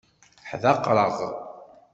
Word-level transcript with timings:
Ḥdaqreɣ. 0.49 1.13